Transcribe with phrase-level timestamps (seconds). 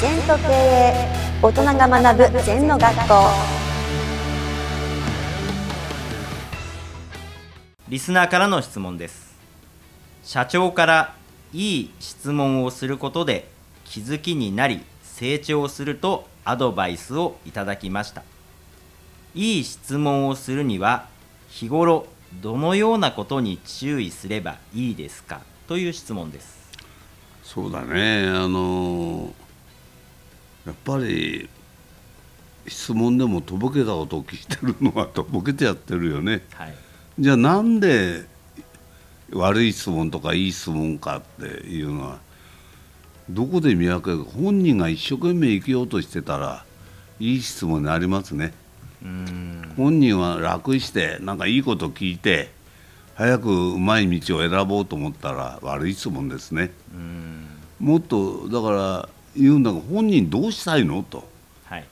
[0.00, 0.94] 全と経営
[1.42, 3.14] 大人が学ぶ全の学校。
[7.86, 9.36] リスナーからの質問です。
[10.22, 11.14] 社長から
[11.52, 13.46] いい質問をすることで
[13.84, 18.22] 気づきになり成長するとアドバイスをいただきました。
[19.34, 21.08] いい質問をするには
[21.50, 22.06] 日頃
[22.40, 25.42] どのようなことに注意すればいいですか？
[25.68, 26.58] という質問です。
[27.42, 28.26] そうだね。
[28.28, 29.34] あの
[30.66, 31.48] やっぱり
[32.66, 36.42] 質問でもとぼけたことを聞いてるのはとぼけてやってるよね。
[36.52, 36.74] はい。
[37.18, 38.24] じゃあなんで
[39.32, 42.18] 悪い質問とかいい質問かっていうのは
[43.28, 46.64] どこで見分けるか本人が一生懸命生きようとしてたら
[47.18, 48.52] いい質問になりますね。
[49.76, 52.50] 本人は楽してなんかいいこと聞いて
[53.14, 56.70] 早くうまい道を選ぼうと思ったら悪い質問ですね。
[57.78, 61.02] もっとだから言うんだが本人どうしたいの？
[61.02, 61.28] と。
[61.64, 61.86] はい。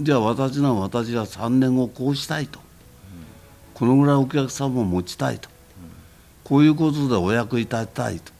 [0.00, 2.60] じゃあ私なら私は3年後こうしたいと、
[3.74, 5.48] このぐらいお客様を持ちたいと、
[6.44, 8.32] こういうことでお役に立ちたいと。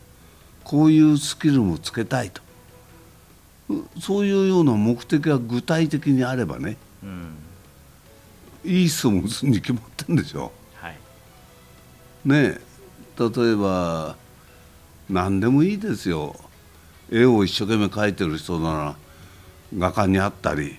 [0.63, 2.43] こういうスキルもつけたいと。
[3.71, 7.35] うそういうような目的が具体的にあればねうん。
[8.65, 10.53] いい質問するに決まってるんでしょ。
[10.75, 10.99] はい。
[12.25, 12.71] ねえ。
[13.19, 14.17] 例えば
[15.11, 16.35] 何でもいいですよ
[17.11, 18.97] 絵を一生懸命描いてる人なら
[19.77, 20.79] 画家に会ったり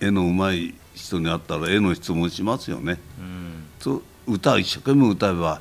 [0.00, 2.98] 絵の上手い人に会ったら絵の質問しますよね。
[3.18, 4.02] うん。
[4.26, 5.60] 歌を一生懸命歌えば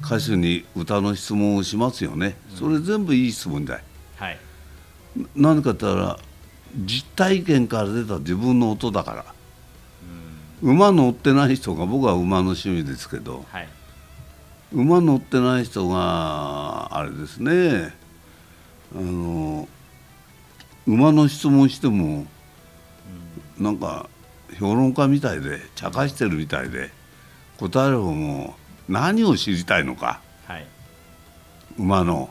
[0.00, 2.36] 歌手に歌の質問をしますよね。
[2.54, 3.80] それ全部いい質問だよ
[4.16, 4.38] はい。
[5.34, 6.18] 何かって言ったら
[6.84, 9.24] 実体験から出た自分の音だから。
[10.60, 13.44] 馬乗ってない人が僕は馬の趣味ですけど。
[13.50, 13.68] はい。
[14.72, 17.94] 馬乗ってない人があれですね
[18.94, 19.68] あの
[20.86, 22.26] 馬の質問しても
[23.58, 24.08] なんか
[24.58, 26.90] 評論家みたいで茶化してるみたいで
[27.58, 28.54] 答える方も
[28.88, 30.20] 何を知りたいのか。
[30.46, 30.66] はい。
[31.78, 32.30] 馬の、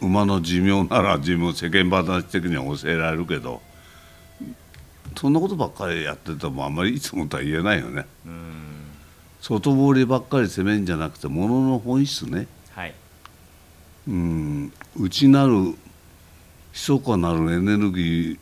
[0.00, 3.62] う馬の寿命なら寿命世間話的には教えられるけど
[5.16, 8.06] そんなことばっかりやっててもあんまりいつもとは言えないよね。
[8.26, 8.60] うん。
[9.40, 12.46] 外堀ばっかり攻めんじゃなくてものの本質ね。
[12.72, 12.94] はい
[14.10, 14.72] うん。
[14.98, 15.74] 内なる
[16.72, 18.38] 密かなるエネルギ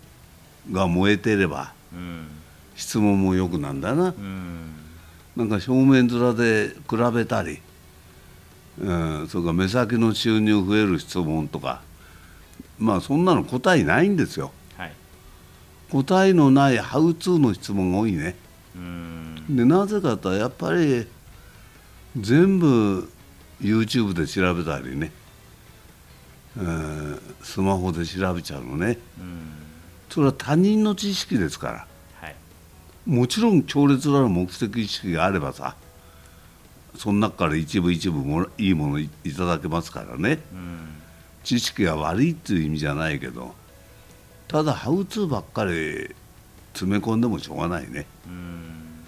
[0.71, 2.27] ーが燃えてればうん。
[2.75, 4.09] 質問もよくなんだな。
[4.09, 4.71] うん。
[5.37, 7.61] なんか正面面で比べたり、
[8.81, 11.81] うん、それから目先の収入増える質問とか
[12.79, 14.53] まあそんなの答えないんですよ。
[14.77, 14.93] はい。
[15.91, 18.37] 答えのないハウツーの質問が多いね。
[18.77, 19.57] うん。
[19.57, 21.07] でなぜかとやっぱり
[22.17, 23.11] 全部
[23.61, 25.11] YouTube で調べたりね、
[26.59, 28.99] えースマホで調べちゃうのね。
[29.19, 29.53] うん。
[30.11, 31.87] それは他人の知識ですから。
[32.21, 32.37] はい。
[33.07, 35.77] もちろん強烈なる目的意識があればさ
[36.97, 40.41] その中から一部一部もらいいものいいただけますからね。
[40.53, 40.89] うん。
[41.45, 43.55] 知識が悪いっていう意味じゃないけど
[44.49, 46.15] ただハウツーばっかり
[46.75, 48.07] 詰め込んでもしょうがないね。
[48.27, 49.05] うん。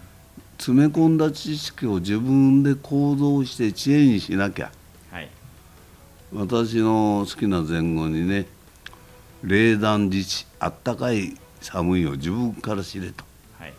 [0.57, 4.67] 詰め込んだ知識を自分で行動して知恵にしなきゃ。
[4.67, 4.80] はい
[6.33, 8.47] 私の好きな前後にね
[9.43, 13.25] 「冷暖自治あったかい寒いを自分から知れ」と。
[13.59, 13.75] はい。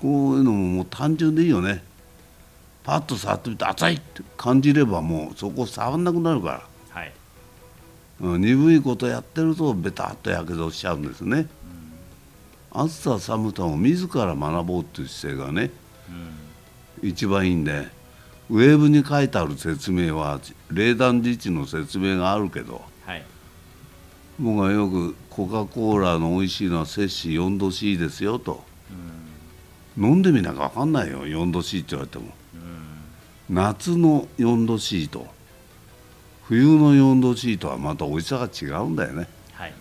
[0.00, 1.82] こういうのももう単純でいいよね。
[2.82, 7.12] パッと触ってみて熱いって感じればもうそこ触んなくなるから、はい。
[8.20, 11.46] うん、鈍いことやってるとベタッとやけどしちゃうんですね、
[12.70, 15.70] 暑さ寒さを自ら学ぼうっていう姿勢がね
[17.02, 17.08] うん。
[17.08, 17.88] 一番いいんで
[18.50, 20.40] ウェブに書いてある説明は
[20.70, 23.24] 冷暖自治の説明があるけどはい。
[24.38, 28.62] 僕はよくコカ・コーラの美味しいのは摂氏4度 C ですよと。
[29.96, 32.32] 飲んでみなきゃ分かんないよ4度 C って言われても。
[33.48, 35.26] 夏の4度 C と
[36.44, 39.28] 冬の4度 C とはまた美味しさが違うんだよね。
[39.52, 39.72] はい。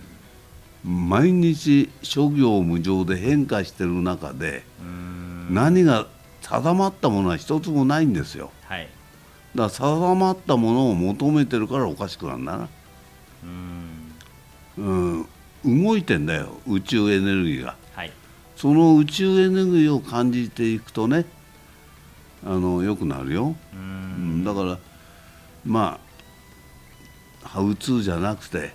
[0.86, 5.48] 毎日諸行無常で変化してる中でうん。
[5.54, 6.08] 何が
[6.44, 8.52] 定まったものは一つもないんですよ。
[8.66, 8.90] はい。
[9.56, 12.70] だから定まったものを求めてるからおかしくなるんだな、
[14.78, 15.26] うん。
[15.66, 17.76] うん、動いてんだよ宇宙エネルギーが。
[17.96, 18.12] はい。
[18.56, 21.26] その宇宙エネルギーを感じていくとね
[22.46, 24.78] あのよくなるよ、ううんん、だから
[25.66, 26.00] ま
[27.44, 28.74] あハウツーじゃなくて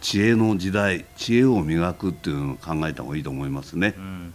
[0.00, 4.34] 知恵の時代知恵を磨くっていうのを考えた方がいいと思いますね、うん